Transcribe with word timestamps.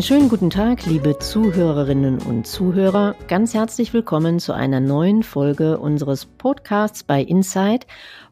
Einen 0.00 0.06
schönen 0.06 0.28
guten 0.30 0.48
Tag, 0.48 0.86
liebe 0.86 1.18
Zuhörerinnen 1.18 2.22
und 2.22 2.46
Zuhörer. 2.46 3.14
Ganz 3.28 3.52
herzlich 3.52 3.92
willkommen 3.92 4.38
zu 4.38 4.54
einer 4.54 4.80
neuen 4.80 5.22
Folge 5.22 5.76
unseres 5.78 6.24
Podcasts 6.24 7.04
bei 7.04 7.20
Inside. 7.20 7.84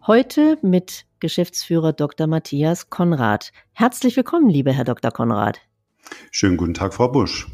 Heute 0.06 0.56
mit 0.62 1.04
Geschäftsführer 1.20 1.92
Dr. 1.92 2.26
Matthias 2.26 2.88
Konrad. 2.88 3.52
Herzlich 3.74 4.16
willkommen, 4.16 4.48
lieber 4.48 4.72
Herr 4.72 4.84
Dr. 4.84 5.10
Konrad. 5.10 5.60
Schönen 6.30 6.56
guten 6.56 6.72
Tag, 6.72 6.94
Frau 6.94 7.08
Busch. 7.08 7.46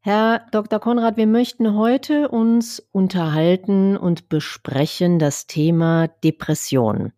Herr 0.00 0.44
Dr. 0.52 0.78
Konrad, 0.78 1.16
wir 1.16 1.26
möchten 1.26 1.74
heute 1.74 2.28
uns 2.28 2.86
unterhalten 2.92 3.96
und 3.96 4.28
besprechen 4.28 5.18
das 5.18 5.46
Thema 5.46 6.08
Depression. 6.22 7.14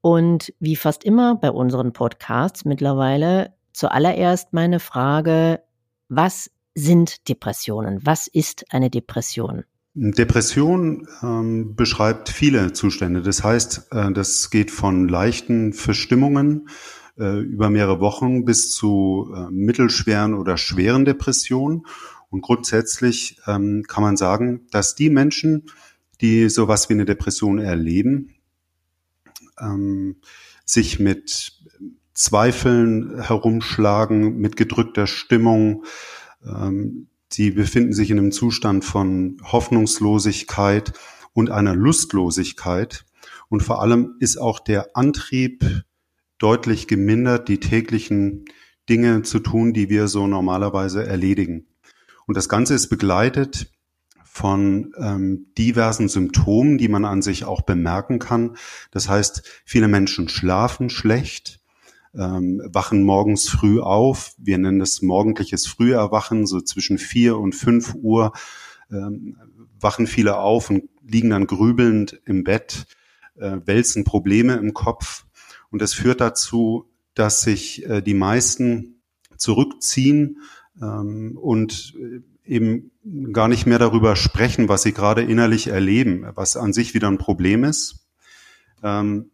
Und 0.00 0.54
wie 0.60 0.76
fast 0.76 1.04
immer 1.04 1.34
bei 1.34 1.50
unseren 1.50 1.92
Podcasts 1.92 2.64
mittlerweile 2.64 3.52
zuallererst 3.80 4.52
meine 4.52 4.78
Frage, 4.78 5.62
was 6.10 6.50
sind 6.74 7.28
Depressionen? 7.30 8.00
Was 8.04 8.26
ist 8.26 8.66
eine 8.74 8.90
Depression? 8.90 9.64
Depression 9.94 11.08
ähm, 11.22 11.74
beschreibt 11.74 12.28
viele 12.28 12.72
Zustände. 12.74 13.22
Das 13.22 13.42
heißt, 13.42 13.88
äh, 13.90 14.12
das 14.12 14.50
geht 14.50 14.70
von 14.70 15.08
leichten 15.08 15.72
Verstimmungen 15.72 16.68
äh, 17.18 17.40
über 17.40 17.70
mehrere 17.70 18.00
Wochen 18.00 18.44
bis 18.44 18.70
zu 18.70 19.32
äh, 19.34 19.50
mittelschweren 19.50 20.34
oder 20.34 20.58
schweren 20.58 21.06
Depressionen. 21.06 21.86
Und 22.28 22.42
grundsätzlich 22.42 23.40
ähm, 23.46 23.84
kann 23.88 24.02
man 24.02 24.16
sagen, 24.18 24.66
dass 24.70 24.94
die 24.94 25.10
Menschen, 25.10 25.70
die 26.20 26.50
sowas 26.50 26.88
wie 26.90 26.94
eine 26.94 27.06
Depression 27.06 27.58
erleben, 27.58 28.34
ähm, 29.58 30.16
sich 30.66 31.00
mit 31.00 31.59
Zweifeln 32.20 33.20
herumschlagen, 33.22 34.36
mit 34.38 34.56
gedrückter 34.56 35.06
Stimmung, 35.06 35.84
ähm, 36.44 37.06
Sie 37.32 37.52
befinden 37.52 37.92
sich 37.92 38.10
in 38.10 38.18
einem 38.18 38.32
Zustand 38.32 38.84
von 38.84 39.40
Hoffnungslosigkeit 39.44 40.92
und 41.32 41.50
einer 41.50 41.76
Lustlosigkeit. 41.76 43.04
Und 43.48 43.62
vor 43.62 43.80
allem 43.80 44.16
ist 44.18 44.36
auch 44.36 44.58
der 44.58 44.96
Antrieb 44.96 45.64
deutlich 46.38 46.88
gemindert, 46.88 47.48
die 47.48 47.60
täglichen 47.60 48.46
Dinge 48.88 49.22
zu 49.22 49.38
tun, 49.38 49.72
die 49.72 49.88
wir 49.88 50.08
so 50.08 50.26
normalerweise 50.26 51.06
erledigen. 51.06 51.68
Und 52.26 52.36
das 52.36 52.48
Ganze 52.48 52.74
ist 52.74 52.88
begleitet 52.88 53.70
von 54.24 54.92
ähm, 54.98 55.46
diversen 55.56 56.08
Symptomen, 56.08 56.78
die 56.78 56.88
man 56.88 57.04
an 57.04 57.22
sich 57.22 57.44
auch 57.44 57.62
bemerken 57.62 58.18
kann. 58.18 58.56
Das 58.90 59.08
heißt, 59.08 59.42
viele 59.64 59.86
Menschen 59.86 60.28
schlafen 60.28 60.90
schlecht, 60.90 61.59
ähm, 62.14 62.60
wachen 62.64 63.02
morgens 63.02 63.48
früh 63.48 63.80
auf. 63.80 64.32
Wir 64.38 64.58
nennen 64.58 64.80
es 64.80 65.02
morgendliches 65.02 65.66
Früherwachen, 65.66 66.46
so 66.46 66.60
zwischen 66.60 66.98
vier 66.98 67.38
und 67.38 67.54
fünf 67.54 67.94
Uhr 67.94 68.32
ähm, 68.90 69.36
wachen 69.78 70.06
viele 70.06 70.38
auf 70.38 70.70
und 70.70 70.88
liegen 71.02 71.30
dann 71.30 71.46
grübelnd 71.46 72.20
im 72.24 72.44
Bett, 72.44 72.86
äh, 73.36 73.58
wälzen 73.64 74.04
Probleme 74.04 74.54
im 74.54 74.74
Kopf. 74.74 75.24
Und 75.70 75.80
das 75.80 75.94
führt 75.94 76.20
dazu, 76.20 76.90
dass 77.14 77.42
sich 77.42 77.86
äh, 77.86 78.02
die 78.02 78.14
meisten 78.14 79.02
zurückziehen 79.36 80.42
ähm, 80.80 81.38
und 81.40 81.94
äh, 81.98 82.20
eben 82.44 82.90
gar 83.32 83.48
nicht 83.48 83.66
mehr 83.66 83.78
darüber 83.78 84.16
sprechen, 84.16 84.68
was 84.68 84.82
sie 84.82 84.92
gerade 84.92 85.22
innerlich 85.22 85.68
erleben, 85.68 86.26
was 86.34 86.56
an 86.56 86.72
sich 86.72 86.94
wieder 86.94 87.08
ein 87.08 87.18
Problem 87.18 87.64
ist. 87.64 88.06
Ähm, 88.82 89.30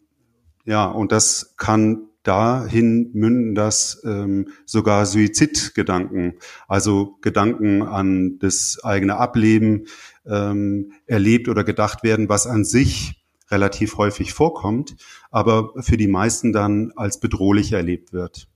ja, 0.65 0.87
und 0.87 1.13
das 1.13 1.55
kann 1.57 2.09
dahin 2.27 3.11
münden, 3.13 3.55
dass 3.55 4.03
ähm, 4.05 4.49
sogar 4.65 5.07
Suizidgedanken, 5.07 6.35
also 6.69 7.17
Gedanken 7.21 7.83
an 7.83 8.39
das 8.39 8.81
eigene 8.83 9.17
Ableben 9.17 9.87
ähm, 10.27 10.93
erlebt 11.07 11.49
oder 11.49 11.65
gedacht 11.65 12.03
werden, 12.03 12.29
was 12.29 12.47
an 12.47 12.65
sich 12.65 13.23
relativ 13.51 13.97
häufig 13.97 14.33
vorkommt, 14.33 14.97
aber 15.31 15.71
für 15.81 15.97
die 15.97 16.09
meisten 16.09 16.53
dann 16.53 16.93
als 16.97 17.21
bedrohlich 17.21 17.73
erlebt 17.73 18.13
wird. 18.13 18.49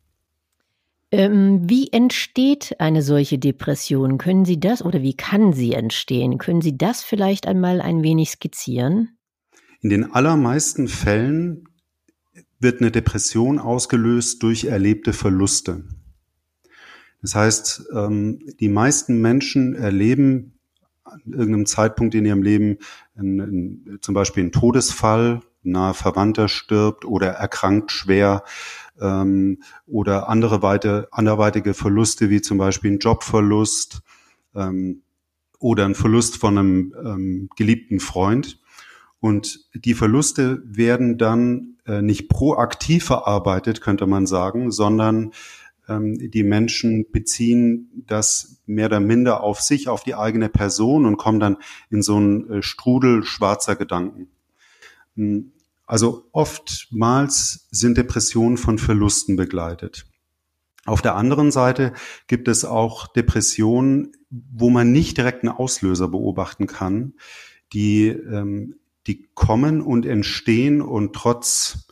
Ähm, 1.13 1.69
wie 1.69 1.93
entsteht 1.93 2.77
eine 2.79 3.03
solche 3.03 3.39
Depression? 3.39 4.19
Können 4.19 4.45
Sie 4.45 4.61
das 4.61 4.85
oder 4.85 5.03
wie 5.03 5.15
kann 5.15 5.53
sie 5.53 5.73
entstehen? 5.73 6.39
Können 6.39 6.61
Sie 6.61 6.77
das 6.77 7.03
vielleicht 7.03 7.49
einmal 7.49 7.81
ein 7.81 8.03
wenig 8.03 8.31
skizzieren? 8.31 9.17
In 9.81 9.91
den 9.91 10.13
allermeisten 10.13 10.87
Fällen 10.87 11.65
wird 12.61 12.81
eine 12.81 12.91
Depression 12.91 13.59
ausgelöst 13.59 14.43
durch 14.43 14.65
erlebte 14.65 15.13
Verluste. 15.13 15.85
Das 17.23 17.35
heißt, 17.35 17.89
ähm, 17.95 18.41
die 18.61 18.69
meisten 18.69 19.21
Menschen 19.21 19.75
erleben 19.75 20.53
an 21.05 21.21
irgendeinem 21.27 21.67
Zeitpunkt 21.67 22.15
in 22.15 22.25
ihrem 22.25 22.43
Leben 22.43 22.79
zum 23.17 24.15
Beispiel 24.15 24.45
einen 24.45 24.53
Todesfall, 24.53 25.43
nahe 25.63 25.93
Verwandter 25.93 26.49
stirbt 26.49 27.05
oder 27.05 27.31
erkrankt 27.31 27.91
schwer 27.91 28.45
ähm, 29.01 29.63
oder 29.87 30.29
andere 30.29 30.63
weite, 30.63 31.09
anderweitige 31.11 31.75
Verluste 31.75 32.31
wie 32.31 32.41
zum 32.41 32.59
Beispiel 32.59 32.93
ein 32.93 32.99
Jobverlust 33.01 34.03
ähm, 34.55 35.03
oder 35.59 35.85
ein 35.85 35.97
Verlust 35.97 36.37
von 36.37 36.57
einem 36.57 37.51
geliebten 37.57 38.01
Freund. 38.01 38.61
Und 39.19 39.69
die 39.75 39.93
Verluste 39.93 40.63
werden 40.65 41.19
dann 41.19 41.77
nicht 42.03 42.29
proaktiv 42.29 43.05
verarbeitet, 43.05 43.81
könnte 43.81 44.07
man 44.07 44.27
sagen, 44.27 44.71
sondern 44.71 45.33
ähm, 45.89 46.31
die 46.31 46.45
Menschen 46.45 47.11
beziehen 47.11 48.05
das 48.07 48.63
mehr 48.67 48.87
oder 48.87 49.01
minder 49.01 49.43
auf 49.43 49.61
sich, 49.61 49.89
auf 49.89 50.05
die 50.05 50.15
eigene 50.15 50.49
Person 50.49 51.05
und 51.05 51.17
kommen 51.17 51.41
dann 51.41 51.57
in 51.91 52.03
so 52.03 52.17
einen 52.17 52.51
äh, 52.51 52.63
Strudel 52.63 53.25
schwarzer 53.25 53.77
Gedanken. 53.77 54.29
Hm, 55.17 55.53
also 55.87 56.25
oftmals 56.31 57.67
sind 57.73 57.99
Depressionen 57.99 58.57
von 58.57 58.79
Verlusten 58.79 59.35
begleitet. 59.35 60.07
Auf 60.87 61.03
der 61.03 61.17
anderen 61.17 61.51
Seite 61.51 61.93
gibt 62.29 62.47
es 62.47 62.65
auch 62.65 63.09
Depressionen, 63.09 64.13
wo 64.31 64.71
man 64.71 64.93
nicht 64.93 65.19
direkt 65.19 65.43
einen 65.43 65.53
Auslöser 65.53 66.09
beobachten 66.09 66.69
kann, 66.69 67.15
die 67.73 68.09
ähm, 68.09 68.77
die 69.07 69.29
kommen 69.35 69.81
und 69.81 70.07
entstehen 70.07 70.83
und 70.83 71.15
trotz 71.15 71.89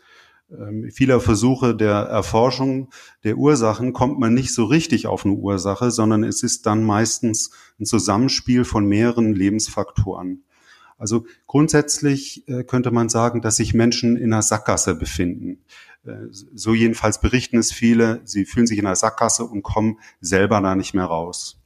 ähm, 0.50 0.91
vieler 0.91 1.20
Versuche 1.20 1.74
der 1.74 1.94
Erforschung 1.94 2.91
der 3.24 3.36
Ursachen 3.36 3.92
kommt 3.92 4.19
man 4.19 4.34
nicht 4.34 4.54
so 4.54 4.64
richtig 4.64 5.06
auf 5.06 5.24
eine 5.24 5.34
Ursache, 5.34 5.91
sondern 5.91 6.24
es 6.24 6.42
ist 6.42 6.66
dann 6.66 6.84
meistens 6.84 7.50
ein 7.78 7.84
Zusammenspiel 7.84 8.64
von 8.64 8.86
mehreren 8.86 9.34
Lebensfaktoren. 9.34 10.44
Also 10.97 11.26
grundsätzlich 11.47 12.48
äh, 12.48 12.64
könnte 12.64 12.91
man 12.91 13.08
sagen, 13.08 13.41
dass 13.41 13.56
sich 13.56 13.72
Menschen 13.72 14.16
in 14.16 14.32
einer 14.32 14.42
Sackgasse 14.42 14.94
befinden. 14.94 15.64
Äh, 16.04 16.26
so 16.30 16.74
jedenfalls 16.74 17.20
berichten 17.20 17.58
es 17.58 17.72
viele. 17.72 18.20
Sie 18.24 18.44
fühlen 18.44 18.66
sich 18.66 18.78
in 18.78 18.86
einer 18.86 18.97
Sackgasse 18.97 19.44
und 19.44 19.62
kommen 19.62 19.98
selber 20.20 20.60
da 20.60 20.74
nicht 20.74 20.94
mehr 20.94 21.04
raus. 21.04 21.57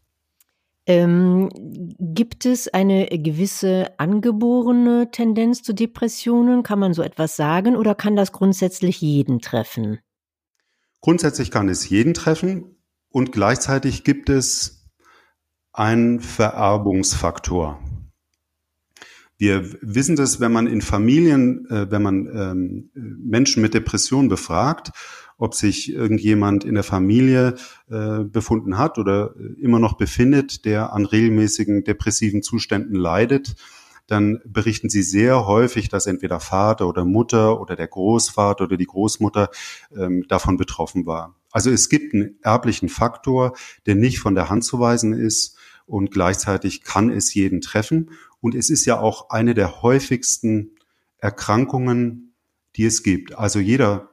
Ähm, 0.86 1.48
gibt 2.00 2.44
es 2.44 2.66
eine 2.66 3.06
gewisse 3.06 3.98
angeborene 3.98 5.10
Tendenz 5.12 5.62
zu 5.62 5.72
Depressionen? 5.74 6.62
Kann 6.64 6.80
man 6.80 6.92
so 6.92 7.02
etwas 7.02 7.36
sagen 7.36 7.76
oder 7.76 7.94
kann 7.94 8.16
das 8.16 8.32
grundsätzlich 8.32 9.00
jeden 9.00 9.40
treffen? 9.40 10.00
Grundsätzlich 11.00 11.50
kann 11.50 11.68
es 11.68 11.88
jeden 11.88 12.14
treffen 12.14 12.76
und 13.10 13.32
gleichzeitig 13.32 14.02
gibt 14.02 14.28
es 14.28 14.88
einen 15.72 16.20
Vererbungsfaktor. 16.20 17.80
Wir 19.38 19.72
wissen 19.82 20.14
das, 20.14 20.38
wenn 20.38 20.52
man 20.52 20.66
in 20.66 20.82
Familien, 20.82 21.66
äh, 21.68 21.90
wenn 21.90 22.02
man 22.02 22.26
ähm, 22.32 22.90
Menschen 22.94 23.62
mit 23.62 23.74
Depressionen 23.74 24.28
befragt 24.28 24.90
ob 25.42 25.56
sich 25.56 25.92
irgendjemand 25.92 26.62
in 26.62 26.74
der 26.74 26.84
Familie 26.84 27.56
äh, 27.90 28.22
befunden 28.22 28.78
hat 28.78 28.96
oder 28.96 29.34
immer 29.60 29.80
noch 29.80 29.94
befindet, 29.94 30.64
der 30.64 30.92
an 30.92 31.04
regelmäßigen 31.04 31.82
depressiven 31.82 32.44
Zuständen 32.44 32.94
leidet, 32.94 33.56
dann 34.06 34.38
berichten 34.44 34.88
sie 34.88 35.02
sehr 35.02 35.44
häufig, 35.44 35.88
dass 35.88 36.06
entweder 36.06 36.38
Vater 36.38 36.86
oder 36.86 37.04
Mutter 37.04 37.60
oder 37.60 37.74
der 37.74 37.88
Großvater 37.88 38.66
oder 38.66 38.76
die 38.76 38.86
Großmutter 38.86 39.50
ähm, 39.96 40.24
davon 40.28 40.58
betroffen 40.58 41.06
war. 41.06 41.34
Also 41.50 41.72
es 41.72 41.88
gibt 41.88 42.14
einen 42.14 42.38
erblichen 42.42 42.88
Faktor, 42.88 43.56
der 43.86 43.96
nicht 43.96 44.20
von 44.20 44.36
der 44.36 44.48
Hand 44.48 44.62
zu 44.62 44.78
weisen 44.78 45.12
ist 45.12 45.56
und 45.86 46.12
gleichzeitig 46.12 46.84
kann 46.84 47.10
es 47.10 47.34
jeden 47.34 47.60
treffen. 47.60 48.10
Und 48.40 48.54
es 48.54 48.70
ist 48.70 48.84
ja 48.84 49.00
auch 49.00 49.30
eine 49.30 49.54
der 49.54 49.82
häufigsten 49.82 50.76
Erkrankungen, 51.18 52.36
die 52.76 52.84
es 52.84 53.02
gibt. 53.02 53.36
Also 53.36 53.58
jeder 53.58 54.11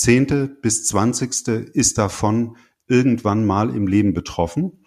Zehnte 0.00 0.48
bis 0.48 0.86
Zwanzigste 0.86 1.52
ist 1.52 1.98
davon 1.98 2.56
irgendwann 2.88 3.44
mal 3.44 3.68
im 3.68 3.86
Leben 3.86 4.14
betroffen. 4.14 4.82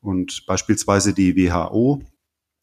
Und 0.00 0.46
beispielsweise 0.46 1.12
die 1.14 1.36
WHO 1.36 2.00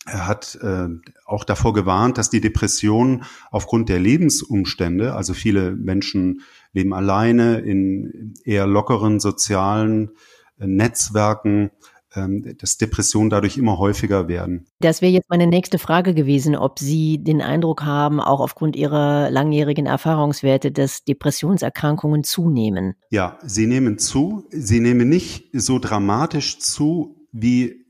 hat 0.05 0.57
äh, 0.61 0.87
auch 1.25 1.43
davor 1.43 1.73
gewarnt, 1.73 2.17
dass 2.17 2.29
die 2.29 2.39
Depression 2.39 3.25
aufgrund 3.51 3.89
der 3.89 3.99
Lebensumstände, 3.99 5.13
also 5.13 5.33
viele 5.33 5.75
Menschen 5.75 6.41
leben 6.71 6.93
alleine 6.93 7.59
in 7.59 8.33
eher 8.45 8.65
lockeren 8.65 9.19
sozialen 9.19 10.11
Netzwerken, 10.57 11.63
ähm, 11.63 11.69
dass 12.11 12.77
Depressionen 12.77 13.29
dadurch 13.29 13.57
immer 13.57 13.77
häufiger 13.77 14.27
werden. 14.27 14.65
Das 14.79 15.01
wäre 15.01 15.11
jetzt 15.11 15.29
meine 15.29 15.45
nächste 15.45 15.77
Frage 15.77 16.15
gewesen, 16.15 16.55
ob 16.55 16.79
Sie 16.79 17.23
den 17.23 17.41
Eindruck 17.41 17.83
haben, 17.83 18.19
auch 18.19 18.39
aufgrund 18.39 18.75
Ihrer 18.75 19.29
langjährigen 19.29 19.85
Erfahrungswerte, 19.85 20.71
dass 20.71 21.03
Depressionserkrankungen 21.03 22.23
zunehmen. 22.23 22.95
Ja, 23.11 23.37
sie 23.43 23.67
nehmen 23.67 23.99
zu. 23.99 24.45
Sie 24.49 24.79
nehmen 24.79 25.07
nicht 25.07 25.49
so 25.53 25.77
dramatisch 25.77 26.59
zu, 26.59 27.27
wie 27.31 27.85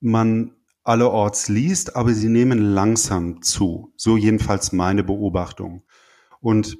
man 0.00 0.52
allerorts 0.84 1.48
liest, 1.48 1.96
aber 1.96 2.14
sie 2.14 2.28
nehmen 2.28 2.58
langsam 2.58 3.42
zu. 3.42 3.92
So 3.96 4.16
jedenfalls 4.16 4.72
meine 4.72 5.04
Beobachtung. 5.04 5.82
Und 6.40 6.78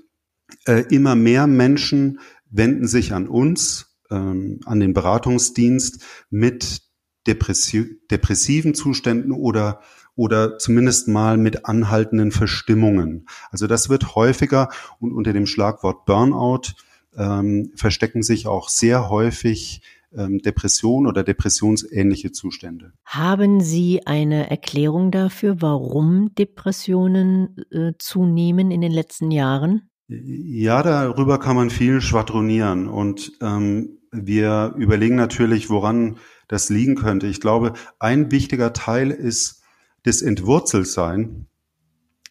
äh, 0.67 0.85
immer 0.91 1.15
mehr 1.15 1.47
Menschen 1.47 2.21
wenden 2.51 2.87
sich 2.87 3.13
an 3.13 3.29
uns 3.29 3.88
ähm, 4.11 4.61
an 4.65 4.81
den 4.81 4.95
Beratungsdienst 4.95 6.03
mit 6.31 6.83
depressi 7.27 8.01
depressiven 8.11 8.75
Zuständen 8.75 9.33
oder 9.33 9.81
oder 10.15 10.59
zumindest 10.59 11.07
mal 11.07 11.37
mit 11.37 11.67
anhaltenden 11.67 12.33
Verstimmungen. 12.33 13.29
Also 13.53 13.69
das 13.69 13.89
wird 13.89 14.17
häufiger 14.17 14.69
und 14.99 15.13
unter 15.13 15.33
dem 15.33 15.47
Schlagwort 15.47 16.07
Burnout 16.07 16.73
ähm, 17.17 17.71
verstecken 17.77 18.25
sich 18.25 18.49
auch 18.49 18.69
sehr 18.69 19.11
häufig 19.11 19.81
ähm, 20.17 20.39
Depression 20.39 21.07
oder 21.07 21.23
depressionsähnliche 21.23 22.33
Zustände. 22.33 22.93
Haben 23.05 23.61
Sie 23.61 24.07
eine 24.07 24.51
Erklärung 24.51 25.11
dafür, 25.11 25.61
warum 25.61 26.35
Depressionen 26.35 27.57
äh, 27.71 27.93
zunehmen 27.99 28.71
in 28.71 28.81
den 28.81 28.93
letzten 28.93 29.31
Jahren? 29.31 29.91
Ja, 30.09 30.83
darüber 30.83 31.39
kann 31.39 31.55
man 31.55 31.71
viel 31.71 32.01
schwadronieren 32.01 32.89
und 32.89 33.33
ähm, 33.43 33.98
wir 34.11 34.75
überlegen 34.77 35.17
natürlich, 35.17 35.71
woran 35.71 36.19
das 36.49 36.71
liegen 36.71 36.97
könnte. 36.97 37.27
Ich 37.27 37.41
glaube, 37.41 37.75
ein 37.99 38.31
wichtiger 38.31 38.73
Teil 38.73 39.11
ist 39.11 39.63
das 40.05 40.23
Entwurzeltsein, 40.23 41.47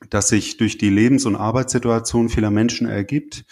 das 0.09 0.29
sich 0.29 0.57
durch 0.57 0.77
die 0.77 0.89
Lebens- 0.89 1.25
und 1.25 1.35
Arbeitssituation 1.35 2.29
vieler 2.29 2.51
Menschen 2.51 2.87
ergibt. 2.87 3.45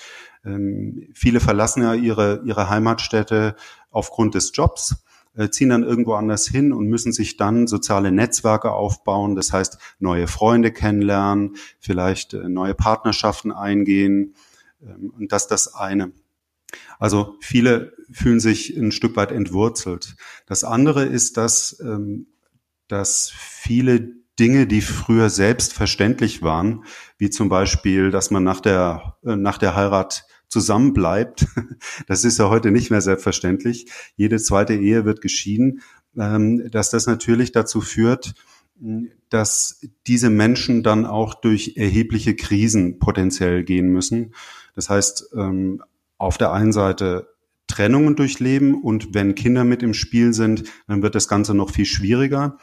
Ähm, 0.43 1.07
viele 1.13 1.39
verlassen 1.39 1.83
ja 1.83 1.93
ihre, 1.93 2.41
ihre 2.45 2.69
Heimatstätte 2.69 3.55
aufgrund 3.91 4.35
des 4.35 4.51
Jobs, 4.53 5.03
äh, 5.35 5.49
ziehen 5.49 5.69
dann 5.69 5.83
irgendwo 5.83 6.13
anders 6.13 6.47
hin 6.47 6.71
und 6.71 6.87
müssen 6.87 7.11
sich 7.11 7.37
dann 7.37 7.67
soziale 7.67 8.11
Netzwerke 8.11 8.71
aufbauen. 8.71 9.35
Das 9.35 9.51
heißt, 9.51 9.77
neue 9.99 10.27
Freunde 10.27 10.71
kennenlernen, 10.71 11.55
vielleicht 11.79 12.33
äh, 12.33 12.47
neue 12.47 12.73
Partnerschaften 12.73 13.51
eingehen. 13.51 14.35
Ähm, 14.81 15.11
und 15.17 15.31
das 15.31 15.47
das 15.47 15.73
eine. 15.73 16.11
Also 16.99 17.35
viele 17.41 17.93
fühlen 18.11 18.39
sich 18.39 18.75
ein 18.75 18.91
Stück 18.91 19.15
weit 19.15 19.31
entwurzelt. 19.31 20.15
Das 20.45 20.63
andere 20.63 21.05
ist, 21.05 21.37
dass, 21.37 21.79
ähm, 21.79 22.27
dass 22.87 23.31
viele 23.35 24.13
Dinge, 24.39 24.67
die 24.67 24.81
früher 24.81 25.29
selbstverständlich 25.29 26.41
waren, 26.41 26.83
wie 27.17 27.29
zum 27.29 27.49
Beispiel, 27.49 28.11
dass 28.11 28.31
man 28.31 28.43
nach 28.43 28.59
der, 28.59 29.17
äh, 29.23 29.35
nach 29.35 29.57
der 29.57 29.75
Heirat 29.75 30.25
zusammenbleibt, 30.47 31.47
das 32.07 32.23
ist 32.25 32.39
ja 32.39 32.49
heute 32.49 32.71
nicht 32.71 32.91
mehr 32.91 33.01
selbstverständlich. 33.01 33.87
Jede 34.15 34.37
zweite 34.37 34.75
Ehe 34.75 35.05
wird 35.05 35.21
geschieden, 35.21 35.81
ähm, 36.17 36.69
dass 36.69 36.89
das 36.89 37.07
natürlich 37.07 37.51
dazu 37.51 37.81
führt, 37.81 38.33
dass 39.29 39.81
diese 40.05 40.29
Menschen 40.29 40.83
dann 40.83 41.05
auch 41.05 41.33
durch 41.33 41.77
erhebliche 41.77 42.35
Krisen 42.35 42.99
potenziell 42.99 43.63
gehen 43.63 43.87
müssen. 43.87 44.33
Das 44.75 44.89
heißt, 44.89 45.29
ähm, 45.35 45.81
auf 46.25 46.37
der 46.37 46.51
einen 46.51 46.73
Seite 46.73 47.29
Trennungen 47.67 48.15
durchleben 48.15 48.81
und 48.81 49.13
wenn 49.13 49.35
Kinder 49.35 49.63
mit 49.63 49.81
im 49.81 49.93
Spiel 49.93 50.33
sind, 50.33 50.63
dann 50.87 51.01
wird 51.01 51.15
das 51.15 51.27
Ganze 51.27 51.53
noch 51.53 51.71
viel 51.71 51.85
schwieriger. 51.85 52.57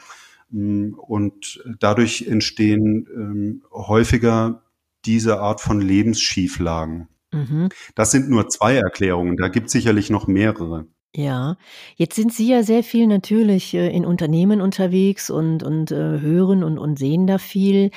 Mm, 0.50 0.94
und 0.94 1.62
dadurch 1.80 2.26
entstehen 2.28 3.08
ähm, 3.14 3.62
häufiger 3.72 4.62
diese 5.04 5.40
Art 5.40 5.60
von 5.60 5.80
Lebensschieflagen. 5.80 7.08
Mhm. 7.32 7.70
Das 7.94 8.10
sind 8.10 8.28
nur 8.28 8.48
zwei 8.48 8.76
Erklärungen, 8.76 9.36
da 9.36 9.48
gibt 9.48 9.66
es 9.66 9.72
sicherlich 9.72 10.10
noch 10.10 10.26
mehrere. 10.26 10.86
Ja, 11.14 11.56
jetzt 11.96 12.16
sind 12.16 12.32
Sie 12.32 12.48
ja 12.48 12.62
sehr 12.62 12.82
viel 12.82 13.06
natürlich 13.06 13.74
äh, 13.74 13.94
in 13.94 14.06
Unternehmen 14.06 14.60
unterwegs 14.62 15.28
und, 15.28 15.62
und 15.62 15.90
äh, 15.90 16.20
hören 16.20 16.64
und, 16.64 16.78
und 16.78 16.98
sehen 16.98 17.26
da 17.26 17.36
viel. 17.38 17.90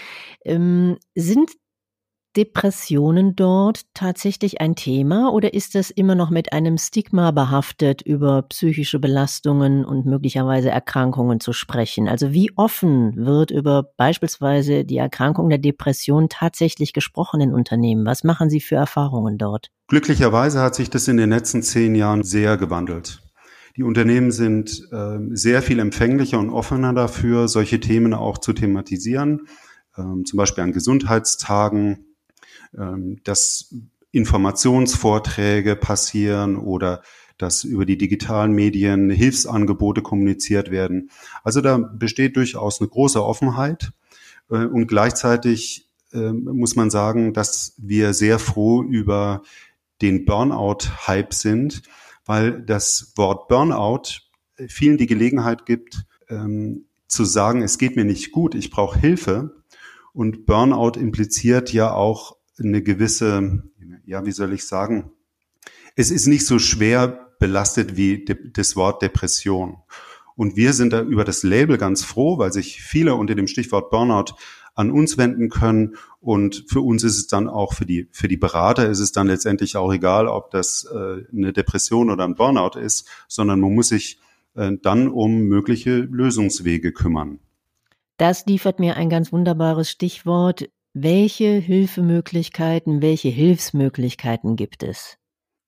Ähm, 0.44 0.98
sind 1.14 1.52
Depressionen 2.36 3.36
dort 3.36 3.82
tatsächlich 3.94 4.60
ein 4.60 4.76
Thema 4.76 5.32
oder 5.32 5.54
ist 5.54 5.76
das 5.76 5.90
immer 5.90 6.16
noch 6.16 6.30
mit 6.30 6.52
einem 6.52 6.78
Stigma 6.78 7.32
behaftet, 7.32 8.02
über 8.02 8.42
psychische 8.44 9.00
Belastungen 9.00 9.86
und 9.86 10.06
möglicherweise 10.06 10.70
Erkrankungen 10.70 11.40
zu 11.40 11.54
sprechen? 11.54 12.10
Also 12.10 12.34
wie 12.34 12.52
offen 12.58 13.26
wird 13.26 13.52
über 13.52 13.84
beispielsweise 13.96 14.84
die 14.84 14.98
Erkrankung 14.98 15.50
der 15.50 15.60
Depression 15.60 16.28
tatsächlich 16.30 16.94
gesprochen 16.94 17.40
in 17.40 17.54
Unternehmen? 17.54 18.06
Was 18.06 18.24
machen 18.24 18.50
Sie 18.50 18.60
für 18.60 18.76
Erfahrungen 18.76 19.38
dort? 19.38 19.72
Glücklicherweise 19.88 20.62
hat 20.62 20.76
sich 20.76 20.90
das 20.90 21.08
in 21.08 21.18
den 21.18 21.30
letzten 21.30 21.64
zehn 21.64 21.96
Jahren 21.96 22.24
sehr 22.24 22.58
gewandelt. 22.58 23.22
Die 23.78 23.84
Unternehmen 23.84 24.32
sind 24.32 24.88
äh, 24.92 25.20
sehr 25.32 25.62
viel 25.62 25.80
empfänglicher 25.80 26.40
und 26.40 26.50
offener 26.50 26.94
dafür, 26.94 27.48
solche 27.48 27.80
Themen 27.80 28.14
auch 28.14 28.38
zu 28.38 28.54
thematisieren, 28.54 29.48
ähm, 29.98 30.24
zum 30.26 30.38
Beispiel 30.38 30.64
an 30.64 30.72
Gesundheitstagen 30.72 32.15
dass 33.24 33.74
Informationsvorträge 34.12 35.76
passieren 35.76 36.58
oder 36.58 37.02
dass 37.38 37.64
über 37.64 37.86
die 37.86 37.98
digitalen 37.98 38.54
Medien 38.54 39.10
Hilfsangebote 39.10 40.02
kommuniziert 40.02 40.72
werden. 40.72 41.10
Also 41.44 41.62
da 41.62 41.78
besteht 41.78 42.38
durchaus 42.38 42.80
eine 42.80 42.90
große 42.90 43.24
Offenheit 43.24 43.92
äh, 44.50 44.66
und 44.66 44.88
gleichzeitig 44.88 45.90
ähm, 46.14 46.46
muss 46.46 46.76
man 46.76 46.90
sagen, 46.90 47.34
dass 47.34 47.74
wir 47.78 48.14
sehr 48.14 48.40
froh 48.40 48.84
über 48.84 49.42
den 50.02 50.26
Burnout-Hype 50.26 51.34
sind, 51.34 51.82
weil 52.26 52.62
das 52.62 53.14
Wort 53.16 53.48
Burnout 53.48 54.22
vielen 54.68 54.98
die 54.98 55.08
Gelegenheit 55.08 55.66
gibt, 55.66 56.06
ähm, 56.30 56.86
zu 57.08 57.26
sagen, 57.26 57.62
es 57.62 57.78
geht 57.78 57.96
mir 57.96 58.06
nicht 58.06 58.32
gut, 58.32 58.56
ich 58.56 58.72
brauche 58.72 58.98
Hilfe. 58.98 59.62
Und 60.14 60.46
Burnout 60.46 60.98
impliziert 60.98 61.74
ja 61.74 61.94
auch 61.94 62.38
eine 62.60 62.82
gewisse, 62.82 63.64
ja, 64.06 64.26
wie 64.26 64.32
soll 64.32 64.54
ich 64.54 64.66
sagen, 64.66 65.12
es 65.96 66.12
ist 66.12 66.28
nicht 66.28 66.46
so 66.46 66.60
schwer 66.60 67.32
belastet 67.40 67.98
wie 67.98 68.26
das 68.54 68.76
Wort 68.76 69.02
Depression. 69.02 69.78
Und 70.36 70.58
wir 70.58 70.74
sind 70.74 70.92
da 70.92 71.02
über 71.02 71.24
das 71.24 71.44
Label 71.44 71.78
ganz 71.78 72.04
froh, 72.04 72.38
weil 72.38 72.52
sich 72.52 72.82
viele 72.82 73.16
unter 73.16 73.36
dem 73.36 73.48
Stichwort 73.48 73.90
Burnout 73.90 74.36
an 74.74 74.92
uns 74.92 75.18
wenden 75.18 75.50
können. 75.50 75.96
Und 76.20 76.66
für 76.68 76.82
uns 76.82 77.04
ist 77.04 77.18
es 77.18 77.28
dann 77.28 77.48
auch, 77.48 77.74
für 77.74 77.86
die, 77.86 78.10
für 78.12 78.28
die 78.28 78.38
Berater 78.38 78.90
ist 78.90 79.00
es 79.00 79.14
dann 79.14 79.28
letztendlich 79.28 79.78
auch 79.78 79.94
egal, 79.94 80.28
ob 80.28 80.52
das 80.52 80.86
äh, 80.94 81.24
eine 81.32 81.54
Depression 81.54 82.10
oder 82.10 82.26
ein 82.26 82.36
Burnout 82.36 82.78
ist, 82.78 83.08
sondern 83.30 83.62
man 83.62 83.74
muss 83.74 83.90
sich 83.90 84.20
äh, 84.56 84.74
dann 84.82 85.08
um 85.08 85.44
mögliche 85.44 86.00
Lösungswege 86.00 86.92
kümmern. 86.92 87.40
Das 88.18 88.46
liefert 88.46 88.80
mir 88.80 88.96
ein 88.98 89.10
ganz 89.10 89.32
wunderbares 89.32 89.90
Stichwort. 89.90 90.70
Welche 90.98 91.56
Hilfemöglichkeiten, 91.56 93.02
welche 93.02 93.28
Hilfsmöglichkeiten 93.28 94.56
gibt 94.56 94.82
es? 94.82 95.18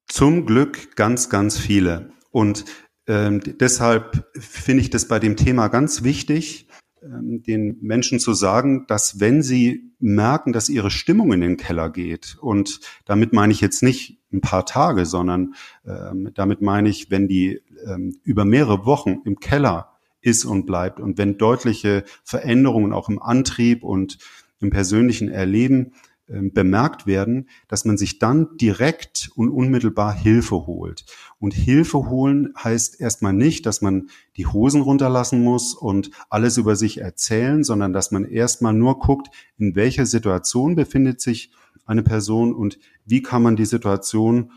Zum 0.07 0.45
Glück 0.45 0.95
ganz, 0.95 1.29
ganz 1.29 1.57
viele. 1.57 2.13
Und 2.31 2.63
ähm, 3.07 3.41
deshalb 3.59 4.25
finde 4.39 4.83
ich 4.83 4.89
das 4.89 5.09
bei 5.09 5.19
dem 5.19 5.35
Thema 5.35 5.67
ganz 5.67 6.01
wichtig, 6.01 6.69
ähm, 7.03 7.43
den 7.43 7.77
Menschen 7.81 8.21
zu 8.21 8.33
sagen, 8.33 8.85
dass 8.87 9.19
wenn 9.19 9.43
sie 9.43 9.91
merken, 9.99 10.53
dass 10.53 10.69
ihre 10.69 10.89
Stimmung 10.89 11.33
in 11.33 11.41
den 11.41 11.57
Keller 11.57 11.89
geht, 11.89 12.37
und 12.39 12.79
damit 13.03 13.33
meine 13.33 13.51
ich 13.51 13.59
jetzt 13.59 13.83
nicht 13.83 14.21
ein 14.31 14.39
paar 14.39 14.65
Tage, 14.65 15.05
sondern 15.05 15.55
ähm, 15.85 16.31
damit 16.35 16.61
meine 16.61 16.87
ich, 16.87 17.11
wenn 17.11 17.27
die 17.27 17.59
ähm, 17.85 18.15
über 18.23 18.45
mehrere 18.45 18.85
Wochen 18.85 19.17
im 19.25 19.41
Keller 19.41 19.97
ist 20.21 20.45
und 20.45 20.65
bleibt 20.65 21.01
und 21.01 21.17
wenn 21.17 21.37
deutliche 21.37 22.05
Veränderungen 22.23 22.93
auch 22.93 23.09
im 23.09 23.21
Antrieb 23.21 23.83
und 23.83 24.19
im 24.59 24.69
persönlichen 24.69 25.29
Erleben 25.29 25.93
äh, 26.27 26.41
bemerkt 26.41 27.07
werden, 27.07 27.47
dass 27.67 27.85
man 27.85 27.97
sich 27.97 28.19
dann 28.19 28.57
direkt 28.57 29.29
und 29.35 29.49
unmittelbar 29.49 30.13
Hilfe 30.13 30.67
holt. 30.67 31.05
Und 31.39 31.53
Hilfe 31.53 32.09
holen 32.09 32.53
heißt 32.61 32.99
erstmal 32.99 33.33
nicht, 33.33 33.65
dass 33.65 33.81
man 33.81 34.09
die 34.35 34.45
Hosen 34.45 34.81
runterlassen 34.81 35.41
muss 35.41 35.73
und 35.73 36.11
alles 36.29 36.57
über 36.57 36.75
sich 36.75 36.99
erzählen, 36.99 37.63
sondern 37.63 37.93
dass 37.93 38.11
man 38.11 38.25
erstmal 38.25 38.73
nur 38.73 38.99
guckt, 38.99 39.29
in 39.57 39.75
welcher 39.75 40.05
Situation 40.05 40.75
befindet 40.75 41.21
sich 41.21 41.51
eine 41.85 42.03
Person 42.03 42.53
und 42.53 42.77
wie 43.05 43.21
kann 43.21 43.41
man 43.41 43.55
die 43.55 43.65
Situation 43.65 44.51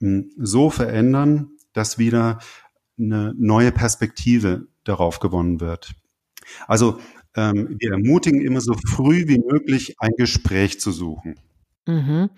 hm, 0.00 0.30
so 0.36 0.70
verändern, 0.70 1.50
dass 1.72 1.98
wieder 1.98 2.38
eine 2.98 3.34
neue 3.36 3.72
Perspektive 3.72 4.68
darauf 4.84 5.18
gewonnen 5.18 5.60
wird. 5.60 5.94
Also 6.66 7.00
ähm, 7.36 7.76
wir 7.78 7.92
ermutigen 7.92 8.40
immer 8.40 8.60
so 8.60 8.74
früh 8.74 9.28
wie 9.28 9.38
möglich 9.38 9.96
ein 9.98 10.12
Gespräch 10.16 10.80
zu 10.80 10.90
suchen. 10.90 11.36
Mhm. 11.86 12.30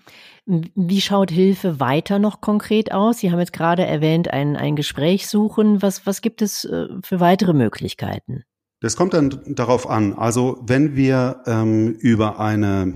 Wie 0.45 1.01
schaut 1.01 1.31
Hilfe 1.31 1.79
weiter 1.79 2.19
noch 2.19 2.41
konkret 2.41 2.91
aus? 2.91 3.19
Sie 3.19 3.31
haben 3.31 3.39
jetzt 3.39 3.53
gerade 3.53 3.85
erwähnt, 3.85 4.31
ein, 4.31 4.55
ein 4.55 4.75
Gespräch 4.75 5.27
suchen. 5.27 5.81
Was, 5.81 6.05
was 6.05 6.21
gibt 6.21 6.41
es 6.41 6.65
äh, 6.65 6.87
für 7.03 7.19
weitere 7.19 7.53
Möglichkeiten? 7.53 8.43
Das 8.81 8.95
kommt 8.95 9.13
dann 9.13 9.41
darauf 9.47 9.89
an. 9.89 10.13
Also 10.13 10.61
wenn 10.65 10.95
wir 10.95 11.43
ähm, 11.45 11.95
über 11.99 12.39
eine 12.39 12.93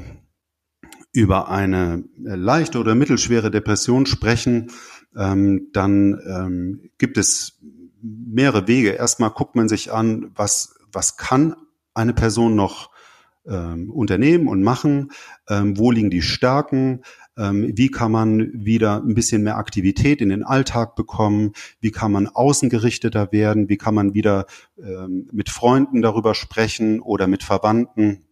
über 1.16 1.48
eine 1.48 2.06
leichte 2.18 2.80
oder 2.80 2.96
mittelschwere 2.96 3.52
Depression 3.52 4.08
sprechen, 4.08 4.72
ähm, 5.16 5.70
dann 5.72 6.20
ähm, 6.28 6.90
gibt 6.98 7.20
es 7.20 7.60
mehrere 8.02 8.68
Wege. 8.68 8.92
Erstmal 8.92 9.30
guckt 9.30 9.56
man 9.56 9.70
sich 9.70 9.92
an, 9.92 10.32
was 10.34 10.76
was 10.92 11.18
kann 11.18 11.56
eine 11.94 12.14
Person 12.14 12.56
noch 12.56 12.92
ähm, 13.46 13.90
unternehmen 13.90 14.48
und 14.48 14.64
machen, 14.64 15.12
ähm, 15.50 15.78
wo 15.78 15.92
liegen 15.92 16.10
die 16.10 16.22
Stärken, 16.22 17.02
ähm, 17.38 17.72
wie 17.76 17.90
kann 17.90 18.12
man 18.12 18.52
wieder 18.54 19.02
ein 19.04 19.16
bisschen 19.16 19.44
mehr 19.44 19.58
Aktivität 19.58 20.22
in 20.22 20.30
den 20.30 20.44
Alltag 20.44 20.96
bekommen, 20.96 21.54
wie 21.80 21.92
kann 21.92 22.12
man 22.12 22.28
außengerichteter 22.28 23.32
werden, 23.32 23.70
wie 23.70 23.78
kann 23.78 23.96
man 23.96 24.14
wieder 24.14 24.46
ähm, 24.78 25.28
mit 25.32 25.50
Freunden 25.50 26.02
darüber 26.02 26.36
sprechen 26.36 27.00
oder 27.00 27.28
mit 27.28 27.44
Verwandten. 27.44 28.26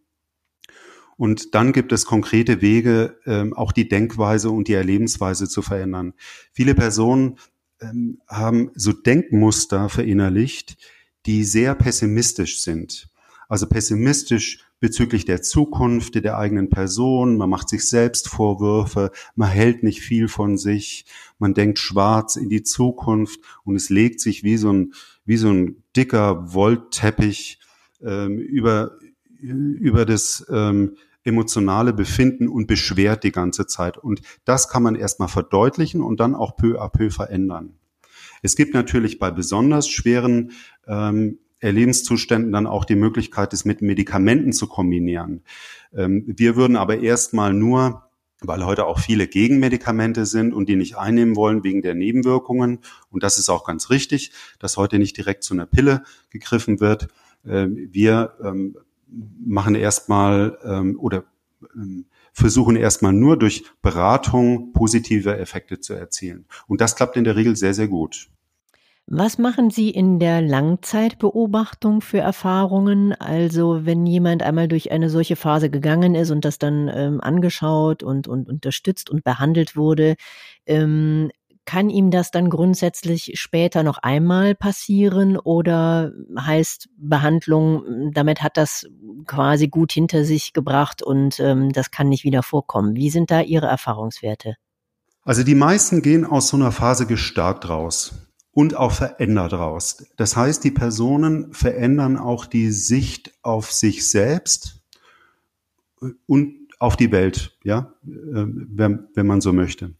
Und 1.16 1.54
dann 1.54 1.72
gibt 1.72 1.92
es 1.92 2.06
konkrete 2.06 2.62
Wege, 2.62 3.18
ähm, 3.26 3.54
auch 3.54 3.72
die 3.72 3.88
Denkweise 3.88 4.50
und 4.50 4.68
die 4.68 4.74
Erlebensweise 4.74 5.48
zu 5.48 5.62
verändern. 5.62 6.14
Viele 6.52 6.74
Personen 6.74 7.38
ähm, 7.80 8.20
haben 8.28 8.70
so 8.74 8.92
Denkmuster 8.92 9.88
verinnerlicht, 9.88 10.76
die 11.26 11.44
sehr 11.44 11.74
pessimistisch 11.74 12.62
sind. 12.62 13.11
Also 13.52 13.66
pessimistisch 13.66 14.64
bezüglich 14.80 15.26
der 15.26 15.42
Zukunft 15.42 16.14
der 16.14 16.38
eigenen 16.38 16.70
Person, 16.70 17.36
man 17.36 17.50
macht 17.50 17.68
sich 17.68 17.86
selbst 17.86 18.30
Vorwürfe, 18.30 19.10
man 19.34 19.50
hält 19.50 19.82
nicht 19.82 20.00
viel 20.00 20.28
von 20.28 20.56
sich, 20.56 21.04
man 21.38 21.52
denkt 21.52 21.78
schwarz 21.78 22.36
in 22.36 22.48
die 22.48 22.62
Zukunft 22.62 23.40
und 23.64 23.76
es 23.76 23.90
legt 23.90 24.20
sich 24.20 24.42
wie 24.42 24.56
so 24.56 24.72
ein, 24.72 24.94
wie 25.26 25.36
so 25.36 25.50
ein 25.50 25.82
dicker 25.94 26.54
Wollteppich 26.54 27.60
ähm, 28.00 28.38
über, 28.38 28.92
über 29.42 30.06
das 30.06 30.46
ähm, 30.48 30.96
emotionale 31.22 31.92
Befinden 31.92 32.48
und 32.48 32.66
beschwert 32.66 33.22
die 33.22 33.32
ganze 33.32 33.66
Zeit. 33.66 33.98
Und 33.98 34.22
das 34.46 34.70
kann 34.70 34.82
man 34.82 34.94
erstmal 34.94 35.28
verdeutlichen 35.28 36.00
und 36.00 36.20
dann 36.20 36.34
auch 36.34 36.56
peu 36.56 36.80
à 36.80 36.88
peu 36.88 37.10
verändern. 37.10 37.74
Es 38.40 38.56
gibt 38.56 38.72
natürlich 38.72 39.18
bei 39.18 39.30
besonders 39.30 39.90
schweren 39.90 40.52
ähm, 40.86 41.38
Lebenszuständen 41.70 42.50
dann 42.50 42.66
auch 42.66 42.84
die 42.84 42.96
Möglichkeit, 42.96 43.52
es 43.52 43.64
mit 43.64 43.82
Medikamenten 43.82 44.52
zu 44.52 44.66
kombinieren. 44.66 45.42
Ähm, 45.94 46.24
wir 46.26 46.56
würden 46.56 46.76
aber 46.76 46.98
erstmal 46.98 47.52
nur 47.52 48.08
weil 48.44 48.66
heute 48.66 48.86
auch 48.86 48.98
viele 48.98 49.28
Gegenmedikamente 49.28 50.26
sind 50.26 50.52
und 50.52 50.68
die 50.68 50.74
nicht 50.74 50.96
einnehmen 50.98 51.36
wollen 51.36 51.62
wegen 51.62 51.80
der 51.80 51.94
Nebenwirkungen. 51.94 52.80
Und 53.08 53.22
das 53.22 53.38
ist 53.38 53.48
auch 53.48 53.64
ganz 53.64 53.88
richtig, 53.88 54.32
dass 54.58 54.76
heute 54.76 54.98
nicht 54.98 55.16
direkt 55.16 55.44
zu 55.44 55.54
einer 55.54 55.66
Pille 55.66 56.02
gegriffen 56.30 56.80
wird. 56.80 57.06
Ähm, 57.46 57.88
wir 57.92 58.34
ähm, 58.42 58.76
machen 59.46 59.76
erstmal 59.76 60.58
oder 60.96 61.22
versuchen 62.32 62.76
erstmal 62.76 63.12
nur 63.12 63.38
durch 63.38 63.64
Beratung 63.82 64.72
positive 64.72 65.36
Effekte 65.36 65.80
zu 65.80 65.92
erzielen. 65.92 66.46
Und 66.66 66.80
das 66.80 66.96
klappt 66.96 67.16
in 67.16 67.24
der 67.24 67.36
Regel 67.36 67.56
sehr, 67.56 67.74
sehr 67.74 67.88
gut. 67.88 68.28
Was 69.06 69.36
machen 69.36 69.70
Sie 69.70 69.90
in 69.90 70.18
der 70.18 70.40
Langzeitbeobachtung 70.40 72.00
für 72.00 72.20
Erfahrungen? 72.20 73.12
Also 73.12 73.84
wenn 73.84 74.06
jemand 74.06 74.42
einmal 74.42 74.68
durch 74.68 74.92
eine 74.92 75.10
solche 75.10 75.36
Phase 75.36 75.70
gegangen 75.70 76.14
ist 76.14 76.30
und 76.30 76.44
das 76.44 76.58
dann 76.58 76.88
ähm, 76.88 77.20
angeschaut 77.20 78.02
und, 78.02 78.28
und 78.28 78.48
unterstützt 78.48 79.10
und 79.10 79.24
behandelt 79.24 79.76
wurde, 79.76 80.14
ähm, 80.66 81.30
kann 81.64 81.90
ihm 81.90 82.10
das 82.10 82.30
dann 82.30 82.50
grundsätzlich 82.50 83.32
später 83.34 83.82
noch 83.82 83.98
einmal 83.98 84.54
passieren 84.54 85.36
oder 85.36 86.12
heißt 86.38 86.88
Behandlung, 86.96 88.10
damit 88.12 88.42
hat 88.42 88.56
das 88.56 88.86
quasi 89.26 89.68
gut 89.68 89.92
hinter 89.92 90.24
sich 90.24 90.52
gebracht 90.52 91.02
und 91.02 91.38
ähm, 91.38 91.72
das 91.72 91.90
kann 91.90 92.08
nicht 92.08 92.24
wieder 92.24 92.42
vorkommen? 92.42 92.96
Wie 92.96 93.10
sind 93.10 93.30
da 93.30 93.40
Ihre 93.40 93.66
Erfahrungswerte? 93.66 94.56
Also 95.24 95.44
die 95.44 95.54
meisten 95.54 96.02
gehen 96.02 96.24
aus 96.24 96.48
so 96.48 96.56
einer 96.56 96.72
Phase 96.72 97.06
gestärkt 97.06 97.68
raus 97.68 98.31
und 98.52 98.76
auch 98.76 98.92
verändert 98.92 99.54
raus. 99.54 100.06
Das 100.16 100.36
heißt, 100.36 100.62
die 100.62 100.70
Personen 100.70 101.52
verändern 101.52 102.18
auch 102.18 102.46
die 102.46 102.70
Sicht 102.70 103.32
auf 103.42 103.72
sich 103.72 104.08
selbst 104.08 104.82
und 106.26 106.62
auf 106.78 106.96
die 106.96 107.12
Welt, 107.12 107.56
ja, 107.64 107.94
ähm, 108.04 108.68
wenn, 108.70 109.06
wenn 109.14 109.26
man 109.26 109.40
so 109.40 109.52
möchte. 109.52 109.94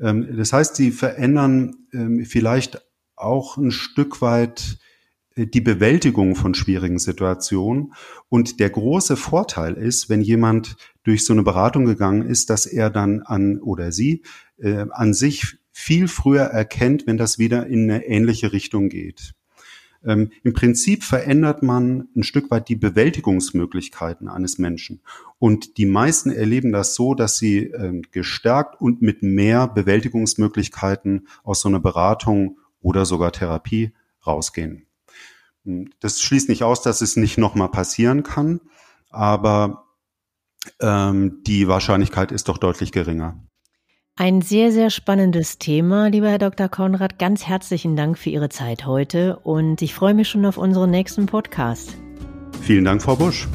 Ähm, 0.00 0.36
das 0.36 0.52
heißt, 0.52 0.76
sie 0.76 0.92
verändern 0.92 1.86
ähm, 1.92 2.24
vielleicht 2.24 2.80
auch 3.16 3.56
ein 3.56 3.70
Stück 3.70 4.22
weit 4.22 4.78
äh, 5.34 5.46
die 5.46 5.60
Bewältigung 5.60 6.36
von 6.36 6.54
schwierigen 6.54 6.98
Situationen. 6.98 7.92
Und 8.28 8.60
der 8.60 8.70
große 8.70 9.16
Vorteil 9.16 9.74
ist, 9.74 10.08
wenn 10.08 10.22
jemand 10.22 10.76
durch 11.02 11.24
so 11.24 11.32
eine 11.32 11.42
Beratung 11.42 11.84
gegangen 11.84 12.22
ist, 12.22 12.48
dass 12.48 12.64
er 12.64 12.90
dann 12.90 13.22
an 13.22 13.58
oder 13.58 13.92
sie 13.92 14.22
äh, 14.58 14.86
an 14.90 15.12
sich 15.14 15.58
viel 15.72 16.08
früher 16.08 16.44
erkennt, 16.44 17.06
wenn 17.06 17.16
das 17.16 17.38
wieder 17.38 17.66
in 17.66 17.90
eine 17.90 18.06
ähnliche 18.06 18.52
Richtung 18.52 18.88
geht. 18.88 19.34
Ähm, 20.02 20.30
Im 20.42 20.54
Prinzip 20.54 21.04
verändert 21.04 21.62
man 21.62 22.08
ein 22.16 22.22
Stück 22.22 22.50
weit 22.50 22.68
die 22.68 22.76
Bewältigungsmöglichkeiten 22.76 24.28
eines 24.28 24.58
Menschen. 24.58 25.02
Und 25.38 25.76
die 25.76 25.86
meisten 25.86 26.30
erleben 26.30 26.72
das 26.72 26.94
so, 26.94 27.14
dass 27.14 27.36
sie 27.36 27.64
ähm, 27.64 28.02
gestärkt 28.10 28.80
und 28.80 29.02
mit 29.02 29.22
mehr 29.22 29.68
Bewältigungsmöglichkeiten 29.68 31.28
aus 31.44 31.60
so 31.60 31.68
einer 31.68 31.80
Beratung 31.80 32.58
oder 32.80 33.04
sogar 33.04 33.32
Therapie 33.32 33.92
rausgehen. 34.26 34.86
Hm, 35.64 35.90
das 36.00 36.22
schließt 36.22 36.48
nicht 36.48 36.62
aus, 36.62 36.82
dass 36.82 37.02
es 37.02 37.16
nicht 37.16 37.36
nochmal 37.36 37.70
passieren 37.70 38.22
kann, 38.22 38.60
aber 39.10 39.86
ähm, 40.80 41.42
die 41.46 41.68
Wahrscheinlichkeit 41.68 42.32
ist 42.32 42.48
doch 42.48 42.58
deutlich 42.58 42.92
geringer. 42.92 43.42
Ein 44.20 44.42
sehr, 44.42 44.70
sehr 44.70 44.90
spannendes 44.90 45.56
Thema, 45.56 46.08
lieber 46.08 46.28
Herr 46.28 46.36
Dr. 46.36 46.68
Konrad. 46.68 47.18
Ganz 47.18 47.46
herzlichen 47.46 47.96
Dank 47.96 48.18
für 48.18 48.28
Ihre 48.28 48.50
Zeit 48.50 48.84
heute 48.84 49.38
und 49.38 49.80
ich 49.80 49.94
freue 49.94 50.12
mich 50.12 50.28
schon 50.28 50.44
auf 50.44 50.58
unseren 50.58 50.90
nächsten 50.90 51.24
Podcast. 51.24 51.96
Vielen 52.60 52.84
Dank, 52.84 53.00
Frau 53.00 53.16
Busch. 53.16 53.48